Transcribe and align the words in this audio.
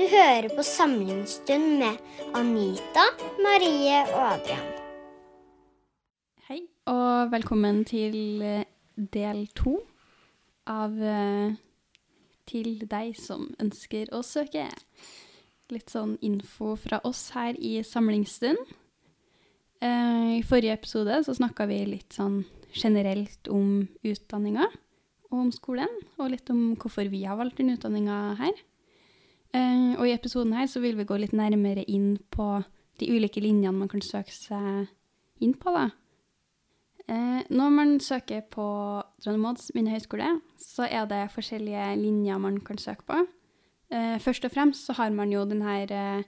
Du 0.00 0.06
hører 0.08 0.46
på 0.56 0.62
Samlingsstund 0.64 1.74
med 1.76 1.98
Anita, 2.32 3.02
Marie 3.44 3.98
og 4.14 4.22
Adrian. 4.30 4.68
Hei, 6.46 6.62
og 6.88 7.28
velkommen 7.34 7.82
til 7.84 8.40
eh, 8.40 8.62
del 8.96 9.42
to 9.52 9.74
av 10.72 10.96
eh, 10.96 11.52
Til 12.48 12.80
deg 12.88 13.12
som 13.20 13.50
ønsker 13.60 14.08
å 14.16 14.22
søke. 14.24 14.64
Litt 15.68 15.92
sånn 15.92 16.16
info 16.24 16.78
fra 16.80 17.02
oss 17.04 17.26
her 17.36 17.60
i 17.60 17.82
Samlingsstund. 17.84 18.72
Eh, 19.84 20.32
I 20.38 20.42
forrige 20.48 20.78
episode 20.80 21.20
så 21.28 21.36
snakka 21.36 21.68
vi 21.68 21.82
litt 21.92 22.16
sånn 22.16 22.46
generelt 22.72 23.52
om 23.52 23.84
utdanninga 24.00 24.64
og 25.28 25.38
om 25.44 25.52
skolen, 25.52 25.92
og 26.16 26.32
litt 26.32 26.48
om 26.48 26.70
hvorfor 26.80 27.12
vi 27.12 27.26
har 27.28 27.36
valgt 27.36 27.60
den 27.60 27.76
utdanninga 27.76 28.22
her. 28.40 28.66
Eh, 29.50 29.98
og 29.98 30.06
i 30.06 30.14
episoden 30.14 30.52
her 30.54 30.68
så 30.70 30.82
vil 30.82 30.98
vi 30.98 31.06
gå 31.08 31.16
litt 31.18 31.34
nærmere 31.34 31.82
inn 31.90 32.14
på 32.30 32.60
de 33.00 33.08
ulike 33.10 33.42
linjene 33.42 33.74
man 33.74 33.90
kan 33.90 34.02
søke 34.04 34.30
seg 34.34 34.86
inn 35.42 35.56
på, 35.58 35.72
da. 35.74 35.88
Eh, 37.10 37.40
når 37.50 37.72
man 37.74 37.96
søker 38.04 38.44
på 38.46 38.66
Trondheim 39.18 39.48
Odds 39.50 39.72
minnehøgskole, 39.74 40.36
så 40.60 40.86
er 40.86 41.08
det 41.10 41.24
forskjellige 41.34 41.88
linjer 41.98 42.38
man 42.38 42.60
kan 42.62 42.78
søke 42.78 43.08
på. 43.08 43.24
Eh, 43.90 44.18
først 44.22 44.46
og 44.46 44.54
fremst 44.54 44.86
så 44.86 44.94
har 45.00 45.10
man 45.10 45.32
jo 45.34 45.42
denne 45.48 46.22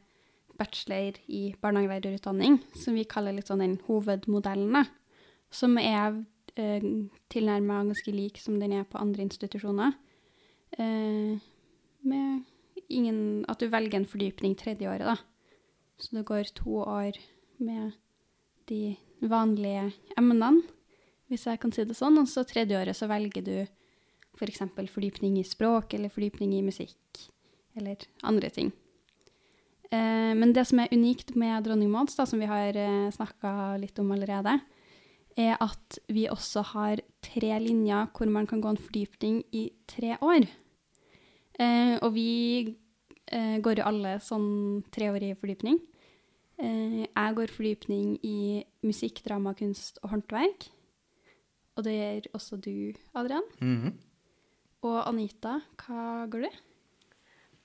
bachelor 0.58 1.20
i 1.30 1.54
barnehagelærerutdanning, 1.62 2.58
som 2.74 2.98
vi 2.98 3.06
kaller 3.06 3.36
litt 3.36 3.52
sånn 3.52 3.62
den 3.62 3.78
hovedmodellen, 3.86 4.74
da. 4.74 4.84
Som 5.52 5.78
er 5.78 6.24
tilnærma 6.52 7.78
ganske 7.86 8.12
lik 8.12 8.36
som 8.36 8.58
den 8.60 8.74
er 8.76 8.82
på 8.84 8.98
andre 9.00 9.24
institusjoner. 9.24 9.94
Med 10.76 12.42
ingen 12.92 13.44
At 13.48 13.60
du 13.60 13.68
velger 13.72 13.98
en 14.00 14.08
fordypning 14.08 14.56
tredje 14.58 14.88
året, 14.88 15.06
da. 15.06 15.16
Så 15.98 16.16
det 16.16 16.26
går 16.26 16.50
to 16.56 16.82
år 16.82 17.18
med 17.62 17.92
de 18.68 18.96
vanlige 19.20 19.92
emnene, 20.18 20.62
hvis 21.30 21.46
jeg 21.46 21.60
kan 21.62 21.72
si 21.72 21.84
det 21.86 21.96
sånn. 21.98 22.18
Og 22.18 22.28
så 22.30 22.44
tredje 22.48 22.78
året 22.78 22.98
så 22.98 23.08
velger 23.10 23.44
du 23.46 23.56
f.eks. 24.36 24.64
For 24.74 24.94
fordypning 24.96 25.38
i 25.38 25.46
språk 25.46 25.94
eller 25.94 26.12
fordypning 26.12 26.54
i 26.56 26.64
musikk 26.64 27.26
eller 27.78 28.02
andre 28.26 28.50
ting. 28.52 28.72
Eh, 29.92 30.32
men 30.36 30.54
det 30.56 30.64
som 30.68 30.80
er 30.80 30.92
unikt 30.92 31.34
med 31.38 31.64
Dronning 31.66 31.90
Mauds, 31.92 32.16
som 32.16 32.40
vi 32.40 32.48
har 32.48 32.76
eh, 32.76 33.10
snakka 33.12 33.76
litt 33.80 33.98
om 34.00 34.12
allerede, 34.14 34.58
er 35.36 35.56
at 35.60 35.98
vi 36.12 36.26
også 36.28 36.64
har 36.74 37.00
tre 37.24 37.56
linjer 37.60 38.10
hvor 38.12 38.28
man 38.32 38.46
kan 38.48 38.60
gå 38.60 38.72
en 38.72 38.80
fordypning 38.80 39.42
i 39.52 39.70
tre 39.88 40.16
år. 40.20 40.48
Eh, 41.60 41.96
og 42.00 42.12
vi 42.16 42.74
eh, 43.32 43.58
går 43.64 43.78
jo 43.80 43.84
alle 43.88 44.18
sånn 44.20 44.84
treårig 44.94 45.32
fordypning. 45.40 45.78
Eh, 46.58 47.06
jeg 47.08 47.34
går 47.38 47.50
fordypning 47.50 48.18
i 48.22 48.64
musikk, 48.84 49.22
drama, 49.24 49.54
kunst 49.58 49.98
og 50.04 50.10
håndverk. 50.14 50.68
Og 51.76 51.84
det 51.84 51.94
gjør 51.96 52.26
også 52.36 52.60
du, 52.60 52.92
Adrian. 53.16 53.46
Mhm. 53.60 53.94
Og 54.84 54.98
Anita, 55.08 55.60
hva 55.78 56.26
går 56.28 56.42
du? 56.42 56.50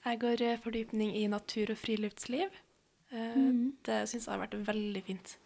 Jeg 0.06 0.20
går 0.22 0.42
eh, 0.46 0.58
fordypning 0.64 1.16
i 1.18 1.26
natur 1.28 1.72
og 1.74 1.78
friluftsliv. 1.78 2.50
Eh, 3.12 3.36
Mhm. 3.36 3.74
Det 3.84 4.08
syns 4.09 4.26
jeg 4.28 4.34
har 4.38 4.48
vært 4.48 4.66
veldig 4.66 5.04
fint. 5.04 5.38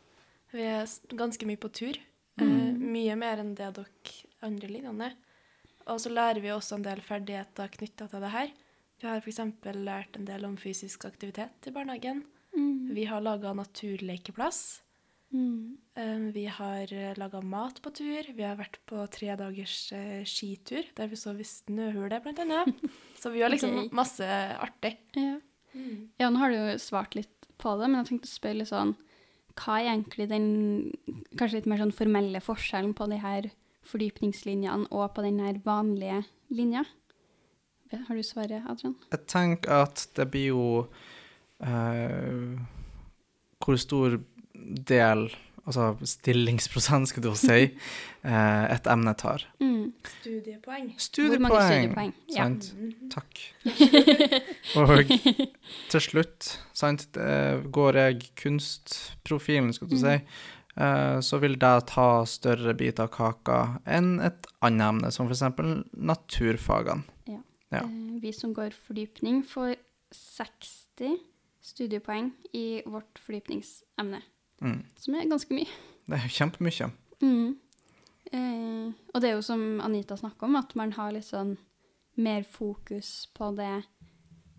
Vi 0.52 0.62
er 0.62 0.86
ganske 1.16 1.46
mye 1.48 1.58
på 1.58 1.72
tur. 1.72 1.98
eh, 2.40 2.44
Mhm. 2.46 2.78
Mye 2.92 3.16
mer 3.18 3.38
enn 3.38 3.56
det 3.56 3.74
dere 3.74 3.86
andre 4.44 4.68
linjene 4.68 5.02
er. 5.06 5.14
Og 5.88 6.00
så 6.00 6.10
lærer 6.10 6.42
vi 6.42 6.48
også 6.50 6.76
en 6.76 6.82
del 6.84 7.02
ferdigheter 7.02 7.68
knytta 7.70 8.08
til 8.10 8.20
det 8.20 8.30
her. 8.32 8.52
Vi 9.02 9.08
har 9.10 9.18
f.eks. 9.18 9.42
lært 9.82 10.18
en 10.20 10.28
del 10.28 10.46
om 10.46 10.56
fysisk 10.62 11.08
aktivitet 11.10 11.68
i 11.68 11.74
barnehagen. 11.74 12.22
Vi 12.92 13.06
har 13.08 13.24
laga 13.24 13.54
naturlekeplass. 13.56 14.82
Mm. 15.32 15.78
Eh, 15.96 16.20
Vi 16.36 16.46
har 16.46 17.16
laga 17.18 17.42
mat 17.42 17.82
på 17.82 17.90
tur. 17.90 18.34
Vi 18.36 18.44
har 18.44 18.58
vært 18.60 18.80
på 18.86 19.00
tre 19.10 19.36
dagers 19.40 19.92
eh, 19.96 20.24
skitur, 20.28 20.84
der 20.96 21.08
vi 21.08 21.16
så 21.16 21.34
i 21.34 21.48
snøhule, 21.48 22.20
blant 22.22 22.40
annet. 22.44 22.76
Så 23.22 23.32
vi 23.32 23.42
har 23.42 23.50
liksom 23.50 23.78
okay. 23.78 23.90
masse 23.94 24.28
artig. 24.60 24.98
Ja. 25.16 25.38
ja, 26.20 26.30
nå 26.30 26.42
har 26.42 26.52
du 26.52 26.58
jo 26.58 26.78
svart 26.82 27.16
litt 27.16 27.50
på 27.62 27.76
det, 27.80 27.88
men 27.88 28.02
jeg 28.02 28.10
tenkte 28.10 28.30
å 28.30 28.34
spørre 28.34 28.60
litt 28.60 28.72
sånn 28.72 28.96
Hva 29.56 29.78
er 29.78 29.92
egentlig 29.92 30.26
den 30.32 30.48
kanskje 31.38 31.60
litt 31.60 31.70
mer 31.70 31.84
sånn 31.84 31.94
formelle 31.96 32.42
forskjellen 32.44 32.96
på 32.98 33.08
de 33.12 33.20
her 33.22 33.52
fordypningslinjene 33.88 34.90
og 34.90 35.14
på 35.16 35.24
den 35.24 35.40
her 35.44 35.62
vanlige 35.64 36.24
linja? 36.50 36.84
Har 37.92 38.16
du 38.16 38.24
svaret, 38.24 38.64
Adrian? 38.70 38.96
Jeg 39.12 39.26
tenker 39.28 39.84
at 39.84 40.06
det 40.16 40.28
blir 40.32 40.52
jo 40.54 40.66
eh, 41.60 42.60
Hvor 43.62 43.80
stor 43.80 44.16
del, 44.92 45.26
altså 45.66 45.92
stillingsprosent, 46.08 47.12
skal 47.12 47.26
du 47.26 47.32
si, 47.38 47.60
eh, 48.32 48.64
et 48.72 48.88
emne 48.90 49.14
tar. 49.20 49.44
Mm. 49.60 49.92
Studiepoeng. 50.22 50.64
Hvor 50.64 50.72
mange 50.78 51.04
Studiepoeng. 51.04 51.68
studiepoeng? 51.68 52.16
Ja. 52.32 52.48
Sant? 52.48 52.72
Takk. 53.12 53.44
Og 54.80 55.14
til 55.92 56.06
slutt, 56.08 56.50
sant, 56.74 57.08
går 57.76 58.02
jeg 58.06 58.32
kunstprofilen, 58.40 59.74
skal 59.76 59.92
du 59.92 59.98
si, 60.00 60.18
eh, 60.18 61.18
så 61.20 61.42
vil 61.44 61.60
det 61.62 61.76
ta 61.92 62.10
større 62.30 62.76
biter 62.78 63.10
av 63.10 63.14
kaka 63.18 63.62
enn 63.86 64.16
et 64.24 64.48
annet 64.64 64.88
emne, 64.88 65.12
som 65.14 65.30
f.eks. 65.30 65.44
naturfagene. 65.92 67.06
Ja. 67.72 67.84
Eh, 67.86 68.20
Vi 68.22 68.32
som 68.36 68.54
går 68.54 68.72
fordypning, 68.76 69.44
får 69.48 69.76
60 70.12 71.18
studiepoeng 71.62 72.32
i 72.54 72.82
vårt 72.86 73.20
fordypningsemne, 73.26 74.22
Mm. 74.62 74.84
som 74.98 75.16
er 75.16 75.26
ganske 75.30 75.50
mye. 75.56 75.68
Det 76.08 76.18
er 76.18 76.28
kjempemye. 76.28 76.92
Mm. 77.22 77.56
Eh, 78.34 78.94
og 79.14 79.22
det 79.22 79.30
er 79.30 79.36
jo 79.36 79.42
som 79.42 79.82
Anita 79.82 80.16
snakker 80.16 80.44
om, 80.44 80.56
at 80.56 80.76
man 80.76 80.92
har 80.92 81.12
litt 81.12 81.24
sånn 81.26 81.58
mer 82.18 82.44
fokus 82.44 83.28
på 83.34 83.56
det 83.56 83.84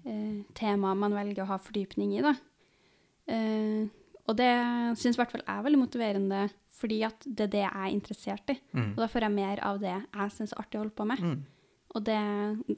eh, 0.05 0.43
temaet 0.55 0.97
man 0.99 1.13
velger 1.13 1.45
å 1.45 1.47
ha 1.47 1.59
fordypning 1.59 2.17
i, 2.19 2.23
da. 2.23 2.35
Eh, 3.29 3.87
og 4.29 4.37
det 4.37 4.51
syns 4.99 5.17
i 5.17 5.21
hvert 5.21 5.31
fall 5.31 5.43
jeg 5.47 5.59
er 5.59 5.63
veldig 5.67 5.79
motiverende, 5.83 6.51
fordi 6.73 7.03
at 7.07 7.21
det 7.27 7.41
er 7.47 7.53
det 7.53 7.63
jeg 7.63 7.75
er 7.75 7.91
interessert 7.95 8.51
i. 8.51 8.57
Mm. 8.75 8.91
Og 8.93 8.97
da 8.97 9.07
får 9.07 9.21
jeg 9.27 9.33
mer 9.37 9.61
av 9.63 9.81
det 9.83 9.95
jeg 10.15 10.31
syns 10.37 10.53
er 10.53 10.63
artig 10.63 10.79
å 10.79 10.83
holde 10.85 10.97
på 10.99 11.07
med. 11.07 11.19
Mm. 11.21 11.43
Og 11.95 12.05
det, 12.05 12.77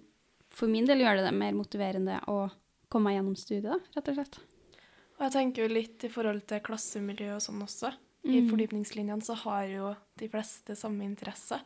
for 0.54 0.70
min 0.70 0.86
del 0.86 1.02
gjør 1.02 1.18
det 1.18 1.24
det 1.28 1.34
mer 1.36 1.52
motiverende 1.56 2.20
å 2.30 2.48
komme 2.92 3.10
meg 3.10 3.16
gjennom 3.18 3.36
studiet, 3.36 3.70
da, 3.72 3.78
rett 3.96 4.08
og 4.12 4.18
slett. 4.20 4.38
Og 5.18 5.22
jeg 5.26 5.32
tenker 5.34 5.62
jo 5.64 5.74
litt 5.74 6.04
i 6.06 6.10
forhold 6.10 6.44
til 6.50 6.60
klassemiljø 6.66 7.34
og 7.36 7.42
sånn 7.42 7.62
også. 7.62 7.92
I 8.24 8.40
Mm. 8.40 8.48
fordypningslinjene 8.50 9.22
så 9.22 9.34
har 9.36 9.64
jo 9.68 9.96
de 10.16 10.28
fleste 10.28 10.74
samme 10.76 11.04
interesse. 11.04 11.58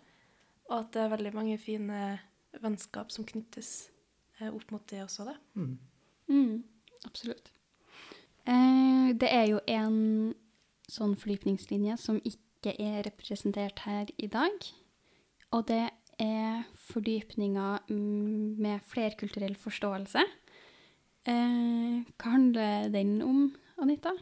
Og 0.70 0.80
at 0.80 0.90
det 0.92 1.02
er 1.04 1.12
veldig 1.16 1.34
mange 1.34 1.58
fine 1.58 2.18
vennskap 2.60 3.12
som 3.12 3.24
knyttes 3.24 3.90
eh, 4.40 4.48
opp 4.52 4.70
mot 4.72 4.84
det 4.90 5.00
også, 5.04 5.24
da. 5.24 5.34
Mm. 5.54 5.78
Mm, 6.28 6.64
absolutt. 7.06 7.50
Eh, 8.46 9.12
det 9.14 9.28
er 9.32 9.46
jo 9.50 9.60
en 9.66 10.34
sånn 10.88 11.14
fordypningslinje 11.16 11.96
som 12.00 12.20
ikke 12.24 12.74
er 12.80 13.02
representert 13.06 13.78
her 13.80 14.06
i 14.18 14.26
dag. 14.26 14.50
Og 15.52 15.66
det 15.66 15.90
er 16.18 16.64
fordypninga 16.88 17.68
med 17.88 18.84
flerkulturell 18.90 19.56
forståelse. 19.58 20.24
Eh, 21.28 22.00
hva 22.16 22.32
handler 22.32 22.90
den 22.94 23.18
om, 23.22 23.44
Anita? 23.82 24.14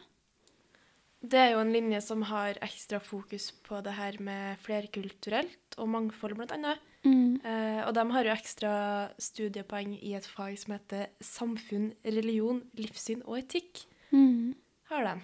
Det 1.27 1.39
er 1.39 1.55
jo 1.55 1.61
en 1.63 1.73
linje 1.73 1.99
som 2.05 2.21
har 2.29 2.59
ekstra 2.63 2.99
fokus 3.03 3.49
på 3.65 3.79
det 3.83 3.95
her 3.97 4.19
med 4.23 4.59
flerkulturelt 4.63 5.77
og 5.81 5.89
mangfold, 5.89 6.37
annet. 6.51 6.83
Mm. 7.07 7.39
Eh, 7.41 7.81
og 7.87 7.93
de 7.95 8.03
har 8.11 8.27
jo 8.27 8.35
ekstra 8.35 8.73
studiepoeng 9.21 9.95
i 9.97 10.13
et 10.17 10.27
fag 10.27 10.57
som 10.59 10.75
heter 10.75 11.09
samfunn, 11.23 11.91
religion, 12.05 12.61
livssyn 12.77 13.23
og 13.25 13.39
etikk. 13.41 13.85
Mm. 14.11 14.53
Har 14.91 15.07
de. 15.07 15.15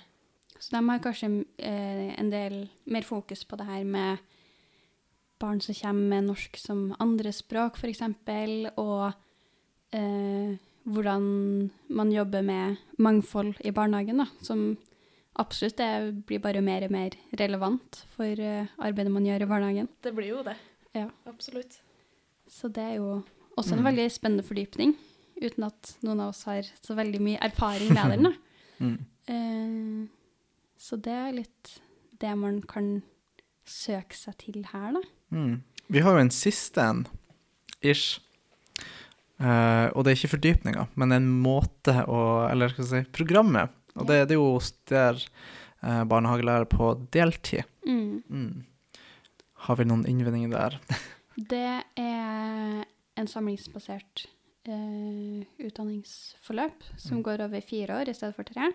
Så 0.57 0.73
de 0.75 0.81
har 0.89 1.03
kanskje 1.03 1.29
eh, 1.57 2.09
en 2.19 2.31
del 2.31 2.63
mer 2.85 3.05
fokus 3.05 3.43
på 3.45 3.59
det 3.59 3.67
her 3.67 3.83
med 3.83 4.32
barn 5.43 5.59
som 5.63 5.75
kommer 5.75 6.09
med 6.15 6.29
norsk 6.31 6.57
som 6.61 6.85
andrespråk, 7.03 7.77
f.eks., 7.79 8.01
og 8.79 9.13
eh, 9.93 10.55
hvordan 10.87 11.27
man 11.95 12.11
jobber 12.11 12.43
med 12.43 12.77
mangfold 12.99 13.59
i 13.63 13.71
barnehagen, 13.75 14.23
da, 14.23 14.27
som 14.43 14.65
absolutt 15.39 15.77
det 15.79 16.25
blir 16.29 16.41
bare 16.43 16.61
mer 16.61 16.83
og 16.87 16.91
mer 16.93 17.15
relevant 17.39 18.03
for 18.15 18.27
eh, 18.39 18.67
arbeidet 18.83 19.11
man 19.13 19.25
gjør 19.27 19.45
i 19.45 19.49
barnehagen. 19.49 19.87
Det 20.03 20.13
blir 20.15 20.29
jo 20.33 20.43
det. 20.45 20.55
Ja. 20.93 21.07
Absolutt. 21.29 21.79
Så 22.49 22.69
det 22.69 22.83
er 22.83 22.99
jo 22.99 23.21
også 23.57 23.73
en 23.77 23.83
Mm. 23.83 23.87
veldig 23.91 24.07
spennende 24.11 24.43
fordypning, 24.45 24.95
uten 25.41 25.63
at 25.65 25.95
noen 26.03 26.19
av 26.21 26.29
oss 26.33 26.43
har 26.49 26.63
så 26.81 26.95
veldig 26.97 27.21
mye 27.21 27.39
erfaring 27.41 27.93
med 27.93 28.11
den. 28.17 28.23
da. 28.31 28.33
Mm. 28.83 28.97
Eh, 29.29 30.07
så 30.81 30.97
det 30.99 31.13
er 31.13 31.31
litt 31.37 31.69
det 32.19 32.31
man 32.37 32.57
kan 32.67 33.03
søke 33.63 34.17
seg 34.17 34.35
til 34.41 34.65
her, 34.73 34.91
da. 34.97 35.01
Mm. 35.33 35.56
Vi 35.94 36.01
har 36.06 36.15
jo 36.15 36.24
en 36.24 36.33
siste 36.33 36.81
en, 36.81 37.03
ish. 37.83 38.19
Uh, 39.41 39.89
og 39.91 40.06
det 40.06 40.13
er 40.13 40.19
ikke 40.19 40.35
fordypninga, 40.38 40.85
men 40.95 41.12
en 41.12 41.25
måte 41.44 41.95
å 42.07 42.19
Eller 42.47 42.69
skal 42.71 42.85
jeg 42.85 42.91
si 42.91 43.12
programmet. 43.18 43.74
Og 43.97 44.06
det, 44.07 44.21
det 44.30 44.38
er 44.38 44.39
jo 44.39 44.59
der 44.89 45.19
uh, 45.83 46.03
barnehagelærer 46.09 46.69
på 46.69 46.94
deltid. 47.13 47.65
Mm. 47.85 48.21
Mm. 48.30 49.01
Har 49.65 49.80
vi 49.80 49.88
noen 49.89 50.06
innvendinger 50.09 50.53
der? 50.53 50.80
Det 51.53 51.65
er 51.97 52.83
en 53.18 53.27
samlingsbasert 53.29 54.27
uh, 54.69 55.41
utdanningsforløp 55.65 56.86
som 57.01 57.18
Mm. 57.19 57.24
går 57.25 57.41
over 57.47 57.62
fire 57.65 58.00
år 58.00 58.09
i 58.09 58.13
stedet 58.13 58.36
for 58.38 58.45
tre. 58.45 58.69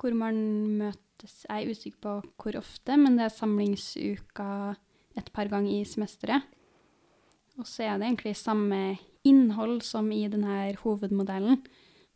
Hvor 0.00 0.14
man 0.16 0.94
møtes 1.22 1.46
Jeg 1.46 1.62
er 1.62 1.70
usikker 1.70 2.00
på 2.02 2.12
hvor 2.42 2.56
ofte, 2.58 2.96
men 2.96 3.16
det 3.16 3.26
er 3.26 3.36
samlingsuka 3.36 4.74
et 5.16 5.30
par 5.32 5.48
ganger 5.48 5.70
i 5.70 5.84
semesteret. 5.84 6.42
Og 7.58 7.66
så 7.66 7.84
er 7.84 7.98
det 7.98 8.08
egentlig 8.08 8.36
samme 8.36 8.98
innhold 9.24 9.82
som 9.82 10.10
i 10.10 10.26
denne 10.28 10.74
hovedmodellen, 10.82 11.60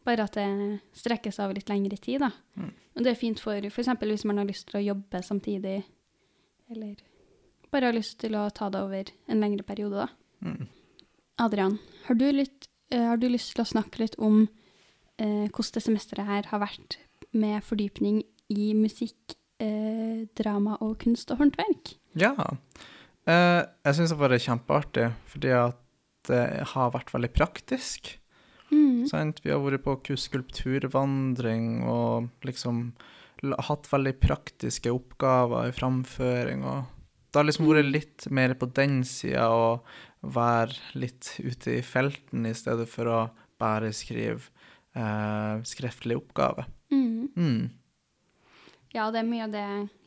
bare 0.05 0.25
at 0.25 0.35
det 0.35 0.81
strekkes 0.97 1.39
over 1.39 1.55
litt 1.55 1.69
lengre 1.69 1.97
tid. 1.97 2.21
da. 2.21 2.31
Mm. 2.55 2.73
Og 2.97 3.05
det 3.05 3.11
er 3.13 3.21
fint 3.21 3.41
for 3.41 3.53
f.eks. 3.53 3.89
hvis 4.01 4.25
man 4.25 4.39
har 4.39 4.47
lyst 4.47 4.69
til 4.69 4.81
å 4.81 4.87
jobbe 4.95 5.23
samtidig, 5.23 5.85
eller 6.71 6.97
bare 7.71 7.91
har 7.91 7.95
lyst 7.95 8.19
til 8.21 8.35
å 8.35 8.49
ta 8.51 8.71
det 8.71 8.81
over 8.81 9.11
en 9.29 9.41
lengre 9.41 9.63
periode, 9.63 10.07
da. 10.07 10.09
Mm. 10.41 10.69
Adrian, 11.39 11.79
har 12.07 12.15
du, 12.17 12.31
litt, 12.33 12.69
eh, 12.91 13.05
har 13.05 13.19
du 13.21 13.29
lyst 13.29 13.55
til 13.55 13.63
å 13.63 13.69
snakke 13.69 14.01
litt 14.01 14.17
om 14.17 14.47
eh, 15.21 15.51
hvordan 15.51 15.75
det 15.75 15.83
semesteret 15.85 16.27
her 16.27 16.49
har 16.49 16.63
vært 16.63 16.97
med 17.37 17.61
fordypning 17.67 18.23
i 18.53 18.73
musikk, 18.75 19.35
eh, 19.61 20.27
drama 20.39 20.77
og 20.81 20.99
kunst 21.03 21.31
og 21.33 21.39
håndverk? 21.41 21.95
Ja. 22.15 22.35
Eh, 23.27 23.63
jeg 23.85 23.95
syns 23.99 24.13
det 24.15 24.19
var 24.21 24.31
kjempeartig, 24.39 25.09
fordi 25.27 25.51
at 25.57 25.79
det 26.29 26.45
har 26.75 26.91
vært 26.95 27.13
veldig 27.15 27.33
praktisk. 27.35 28.17
Mm. 28.71 29.07
Vi 29.43 29.51
har 29.51 29.61
vært 29.63 29.85
på 29.85 29.95
ku- 30.03 30.17
skulpturvandring 30.19 31.85
og 31.87 32.29
liksom 32.43 32.93
hatt 33.43 33.87
veldig 33.91 34.15
praktiske 34.21 34.91
oppgaver 34.91 35.69
i 35.69 35.75
framføring. 35.77 36.65
Og 36.65 36.85
det 37.31 37.39
har 37.39 37.45
liksom 37.47 37.69
vært 37.69 37.91
litt 37.93 38.27
mer 38.31 38.55
på 38.55 38.67
den 38.75 39.03
sida 39.05 39.49
å 39.53 39.81
være 40.27 40.75
litt 40.99 41.37
ute 41.39 41.79
i 41.79 41.83
felten 41.87 42.47
i 42.49 42.55
stedet 42.55 42.89
for 42.91 43.05
å 43.13 43.31
bare 43.61 43.93
skrive 43.95 44.41
eh, 44.97 45.63
skriftlig 45.63 46.17
oppgave. 46.19 46.67
Mm. 46.91 47.29
Mm. 47.37 47.71
Ja, 48.97 49.11
det 49.13 49.21
er 49.21 49.29
mye 49.29 49.45
av 49.45 49.53
det 49.53 49.67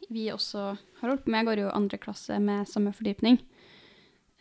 vi 0.10 0.30
også 0.34 0.72
har 0.74 1.12
holdt 1.12 1.28
på 1.28 1.32
med. 1.32 1.44
Jeg 1.44 1.50
går 1.50 1.62
jo 1.62 1.74
andre 1.78 2.00
klasse 2.02 2.40
med 2.42 2.70
samme 2.70 2.94
fordypning. 2.98 3.38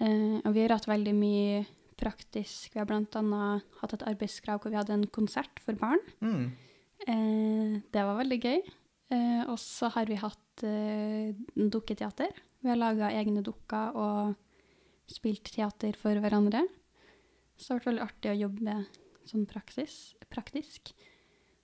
Uh, 0.01 0.39
og 0.47 0.55
vi 0.55 0.63
har 0.63 0.73
hatt 0.73 0.89
veldig 0.89 1.13
mye 1.19 1.67
praktisk. 1.99 2.73
Vi 2.73 2.81
har 2.81 2.89
bl.a. 2.89 3.43
hatt 3.83 3.95
et 3.97 4.07
arbeidskrav 4.09 4.63
hvor 4.63 4.73
vi 4.73 4.79
hadde 4.79 4.95
en 4.97 5.07
konsert 5.13 5.61
for 5.65 5.77
barn. 5.77 6.01
Mm. 6.25 6.47
Uh, 7.05 7.79
det 7.93 8.05
var 8.09 8.21
veldig 8.23 8.41
gøy. 8.41 8.63
Uh, 9.13 9.43
og 9.51 9.59
så 9.61 9.91
har 9.95 10.09
vi 10.09 10.19
hatt 10.21 10.65
eh, 10.69 11.37
dukketeater. 11.57 12.33
Vi 12.61 12.69
har 12.69 12.81
laga 12.81 13.13
egne 13.15 13.45
dukker 13.45 13.97
og 13.97 14.35
spilt 15.09 15.49
teater 15.55 15.97
for 15.97 16.19
hverandre. 16.21 16.65
Så 17.57 17.69
det 17.69 17.73
har 17.73 17.79
vært 17.79 17.91
veldig 17.91 18.05
artig 18.05 18.33
å 18.33 18.41
jobbe 18.43 18.75
sånn 19.29 19.47
praksis, 19.49 19.95
praktisk. 20.33 20.93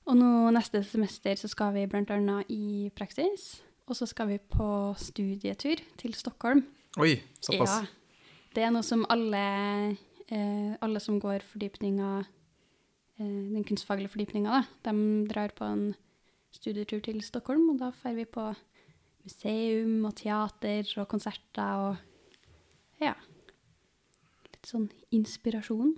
Og 0.05 0.17
nå 0.19 0.31
neste 0.53 0.83
semester 0.85 1.39
så 1.41 1.49
skal 1.49 1.73
vi 1.77 1.87
bl.a. 1.89 2.41
i 2.53 2.91
praksis. 2.97 3.63
Og 3.89 3.97
så 3.97 4.09
skal 4.09 4.31
vi 4.33 4.39
på 4.39 4.67
studietur 5.01 5.81
til 6.01 6.15
Stockholm. 6.17 6.65
Oi, 7.01 7.19
såpass. 7.41 7.83
Ja. 7.83 8.41
Det 8.55 8.63
er 8.63 8.73
noe 8.73 8.85
som 8.87 9.03
alle, 9.11 9.43
eh, 10.29 10.73
alle 10.85 11.01
som 11.03 11.19
går 11.21 11.43
fordypninga, 11.45 12.25
eh, 13.19 13.41
den 13.57 13.65
kunstfaglige 13.65 14.13
fordypninga, 14.13 14.63
da, 14.85 14.93
de 14.93 15.27
drar 15.29 15.53
på 15.57 15.65
en 15.65 15.95
studietur 16.55 17.03
til 17.03 17.21
Stockholm, 17.23 17.71
og 17.71 17.79
da 17.81 17.91
drar 17.91 18.15
vi 18.15 18.25
på 18.25 18.47
museum 19.25 20.05
og 20.05 20.15
teater 20.21 20.87
og 21.01 21.09
konserter 21.09 21.89
og 21.89 21.97
ja. 23.03 23.15
Litt 24.53 24.69
sånn 24.69 24.91
inspirasjon. 25.13 25.97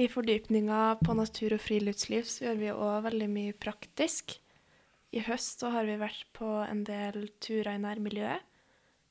I 0.00 0.06
fordypninga 0.08 0.96
på 1.04 1.14
natur 1.16 1.52
og 1.52 1.60
friluftsliv 1.60 2.24
så 2.24 2.46
gjør 2.46 2.60
vi 2.62 2.70
òg 2.72 3.02
veldig 3.10 3.28
mye 3.28 3.56
praktisk. 3.60 4.38
I 5.12 5.20
høst 5.26 5.60
så 5.60 5.72
har 5.74 5.84
vi 5.84 5.98
vært 6.00 6.24
på 6.32 6.48
en 6.64 6.80
del 6.88 7.26
turer 7.44 7.74
i 7.74 7.82
nærmiljøet. 7.82 8.46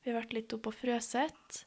Vi 0.02 0.10
har 0.10 0.18
vært 0.18 0.34
litt 0.34 0.54
oppe 0.56 0.72
på 0.72 0.80
Frøset. 0.80 1.62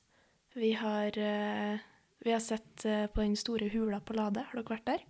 Vi 0.60 0.74
har, 0.76 1.16
eh, 1.16 1.80
vi 2.20 2.32
har 2.36 2.44
sett 2.44 2.84
eh, 2.84 3.08
på 3.08 3.24
den 3.24 3.38
store 3.40 3.70
hula 3.72 4.02
på 4.04 4.18
Lade. 4.18 4.44
Har 4.44 4.60
dere 4.60 4.76
vært 4.76 4.92
der? 4.92 5.06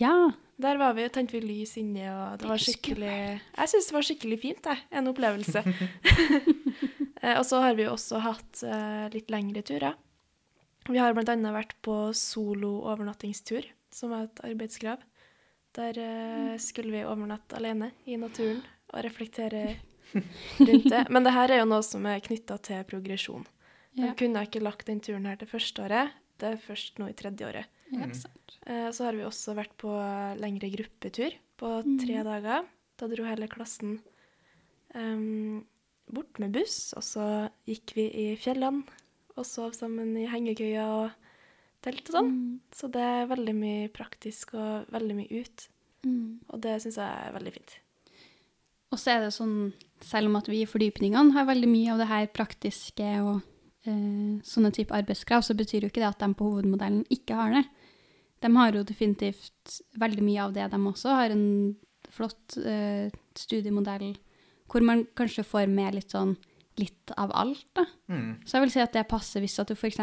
Ja. 0.00 0.32
Der 0.60 0.76
var 0.76 0.94
vi 0.96 1.04
og 1.06 1.12
tente 1.12 1.36
vi 1.36 1.40
lys 1.44 1.76
inni, 1.78 2.02
og 2.10 2.40
det 2.40 2.48
var 2.48 2.60
skikkelig 2.60 3.12
Jeg 3.12 3.70
syns 3.70 3.86
det 3.88 3.94
var 3.94 4.06
skikkelig 4.08 4.38
fint, 4.42 4.66
jeg. 4.66 4.82
En 4.90 5.12
opplevelse. 5.12 5.62
Eh, 7.20 7.36
og 7.36 7.44
så 7.44 7.58
har 7.60 7.74
vi 7.76 7.84
også 7.84 8.16
hatt 8.24 8.62
litt 9.12 9.28
lengre 9.28 9.60
turer. 9.60 9.92
Vi 10.90 10.98
har 10.98 11.14
bl.a. 11.14 11.36
vært 11.54 11.76
på 11.86 11.94
solo-overnattingstur, 12.16 13.68
som 13.94 14.14
er 14.16 14.26
et 14.26 14.42
arbeidskrav. 14.50 15.02
Der 15.78 16.00
uh, 16.02 16.56
skulle 16.58 16.94
vi 16.96 17.06
overnatte 17.06 17.58
alene 17.58 17.92
i 18.10 18.16
naturen 18.18 18.58
og 18.90 19.04
reflektere 19.06 19.76
rundt 20.14 20.88
det. 20.90 21.04
Men 21.14 21.26
det 21.26 21.34
her 21.36 21.54
er 21.54 21.62
jo 21.62 21.68
noe 21.70 21.84
som 21.86 22.06
er 22.10 22.22
knytta 22.24 22.58
til 22.66 22.82
progresjon. 22.90 23.46
Ja. 23.94 24.10
Jeg 24.10 24.16
kunne 24.18 24.42
ikke 24.46 24.62
lagt 24.62 24.88
den 24.90 25.02
turen 25.02 25.28
her 25.30 25.38
til 25.38 25.50
første 25.50 25.84
året. 25.86 26.16
Det 26.40 26.54
er 26.54 26.62
først 26.62 26.98
nå 26.98 27.10
i 27.10 27.16
tredje 27.18 27.46
året. 27.46 27.70
Mm. 27.90 28.10
Eh, 28.66 28.88
Så 28.94 29.06
har 29.06 29.18
vi 29.18 29.26
også 29.26 29.54
vært 29.58 29.74
på 29.78 29.92
lengre 30.40 30.70
gruppetur 30.72 31.34
på 31.60 31.74
tre 32.00 32.22
dager. 32.26 32.66
Da 32.98 33.08
dro 33.10 33.26
hele 33.26 33.48
klassen 33.50 33.98
um, 34.94 35.62
bort 36.10 36.40
med 36.42 36.54
buss, 36.54 36.92
og 36.98 37.04
så 37.06 37.26
gikk 37.68 37.94
vi 37.96 38.06
i 38.08 38.26
fjellene 38.40 38.84
og 39.40 39.48
sov 39.48 39.74
sammen 39.76 40.14
i 40.20 40.28
hengekøyer 40.30 40.94
og 41.00 41.28
telt 41.84 42.08
og 42.10 42.16
sånn. 42.16 42.32
Mm. 42.32 42.56
Så 42.76 42.90
det 42.92 43.04
er 43.04 43.30
veldig 43.30 43.54
mye 43.56 43.92
praktisk 43.94 44.54
og 44.58 44.90
veldig 44.92 45.16
mye 45.18 45.42
ut. 45.42 45.68
Mm. 46.06 46.26
Og 46.48 46.60
det 46.64 46.76
syns 46.84 46.98
jeg 47.00 47.28
er 47.28 47.36
veldig 47.36 47.54
fint. 47.56 47.76
Og 48.90 48.98
så 48.98 49.14
er 49.14 49.24
det 49.24 49.34
sånn, 49.34 49.72
selv 50.02 50.30
om 50.30 50.38
at 50.40 50.48
vi 50.50 50.64
i 50.64 50.68
fordypningene 50.68 51.36
har 51.36 51.46
veldig 51.48 51.68
mye 51.70 51.92
av 51.94 52.00
det 52.02 52.08
her 52.10 52.30
praktiske 52.34 53.10
og 53.22 53.36
eh, 53.86 54.40
sånne 54.46 54.72
type 54.74 54.96
arbeidskrav, 54.96 55.44
så 55.46 55.54
betyr 55.58 55.86
jo 55.86 55.92
ikke 55.92 56.02
det 56.02 56.10
at 56.10 56.24
de 56.24 56.30
på 56.34 56.48
hovedmodellen 56.48 57.04
ikke 57.12 57.38
har 57.38 57.54
det. 57.54 57.64
De 58.40 58.50
har 58.56 58.74
jo 58.74 58.86
definitivt 58.88 59.80
veldig 60.00 60.24
mye 60.26 60.42
av 60.42 60.56
det, 60.56 60.66
de 60.72 60.80
også. 60.90 61.14
Har 61.14 61.34
en 61.34 61.46
flott 62.10 62.58
eh, 62.58 63.12
studiemodell 63.38 64.14
hvor 64.70 64.84
man 64.86 65.04
kanskje 65.18 65.42
får 65.46 65.70
med 65.70 65.96
litt 65.96 66.12
sånn 66.14 66.36
litt 66.80 67.12
av 67.20 67.32
alt, 67.36 67.66
da. 67.76 67.84
Mm. 68.10 68.40
Så 68.44 68.56
jeg 68.56 68.66
vil 68.66 68.72
si 68.74 68.82
at 68.82 68.96
det 68.96 69.08
passer 69.10 69.44
hvis 69.44 69.58
at 69.62 69.70
du 69.70 69.76
f.eks. 69.76 70.00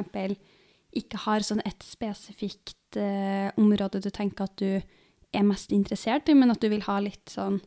ikke 1.02 1.24
har 1.26 1.46
sånn 1.46 1.64
et 1.68 1.84
spesifikt 1.86 3.00
eh, 3.02 3.50
område 3.60 4.02
du 4.04 4.12
tenker 4.14 4.48
at 4.48 4.56
du 4.62 4.78
er 4.78 5.48
mest 5.48 5.74
interessert 5.76 6.30
i, 6.32 6.38
men 6.38 6.54
at 6.54 6.62
du 6.64 6.70
vil 6.72 6.86
ha 6.88 7.00
litt 7.04 7.34
sånn 7.34 7.60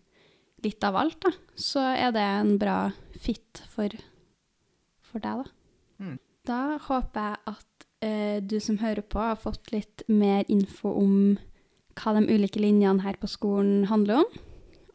litt 0.65 0.85
av 0.85 0.97
alt, 1.01 1.21
da. 1.25 1.33
Så 1.57 1.81
er 1.81 2.13
det 2.13 2.25
en 2.25 2.57
bra 2.61 2.91
fit 3.21 3.63
for, 3.73 3.95
for 5.05 5.23
deg, 5.23 5.45
da. 5.45 6.05
Mm. 6.05 6.17
Da 6.49 6.61
håper 6.87 7.27
jeg 7.31 7.41
at 7.55 7.87
eh, 8.05 8.39
du 8.45 8.59
som 8.63 8.81
hører 8.81 9.05
på, 9.05 9.21
har 9.23 9.41
fått 9.41 9.73
litt 9.75 10.05
mer 10.09 10.45
info 10.53 10.93
om 11.01 11.15
hva 12.01 12.15
de 12.17 12.25
ulike 12.29 12.61
linjene 12.63 13.05
her 13.05 13.19
på 13.21 13.29
skolen 13.31 13.87
handler 13.91 14.23
om. 14.23 14.41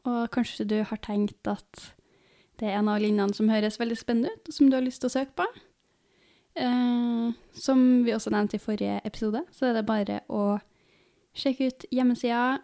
Og 0.06 0.22
kanskje 0.34 0.68
du 0.70 0.80
har 0.86 1.02
tenkt 1.02 1.50
at 1.50 1.92
det 2.60 2.70
er 2.70 2.80
en 2.80 2.90
av 2.92 3.02
linjene 3.04 3.36
som 3.36 3.50
høres 3.52 3.80
veldig 3.80 3.98
spennende 4.00 4.34
ut, 4.34 4.50
og 4.50 4.58
som 4.58 4.70
du 4.70 4.78
har 4.78 4.86
lyst 4.86 5.04
til 5.04 5.12
å 5.12 5.16
søke 5.16 5.36
på. 5.42 5.48
Eh, 6.56 7.34
som 7.54 7.82
vi 8.06 8.14
også 8.16 8.32
nevnte 8.32 8.60
i 8.60 8.64
forrige 8.64 9.02
episode, 9.08 9.44
så 9.52 9.70
er 9.70 9.78
det 9.78 9.86
bare 9.88 10.22
å 10.32 10.58
sjekke 11.36 11.70
ut 11.72 11.88
hjemmesida, 11.92 12.60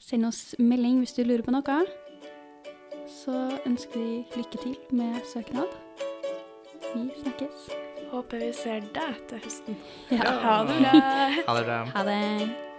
send 0.00 0.26
oss 0.26 0.54
melding 0.58 1.02
hvis 1.02 1.14
du 1.18 1.22
lurer 1.24 1.44
på 1.46 1.54
noe. 1.54 1.82
Så 3.10 3.36
ønsker 3.66 3.98
vi 3.98 4.24
lykke 4.38 4.62
til 4.62 4.76
med 4.94 5.20
søknad. 5.26 5.70
Vi 6.94 7.06
snakkes. 7.22 7.68
Håper 8.10 8.42
vi 8.42 8.50
ser 8.54 8.82
deg 8.94 9.20
til 9.30 9.44
høsten. 9.44 9.78
Ja. 10.10 10.32
Ha 10.42 10.56
det 10.66 10.80
bra. 10.80 11.04
Ha 11.46 11.54
det 11.60 11.68
bra. 11.68 11.84
Ha 11.94 12.08
det. 12.08 12.69